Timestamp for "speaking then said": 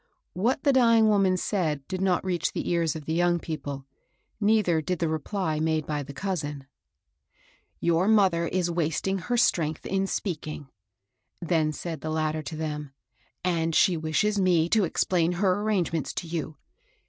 10.07-12.01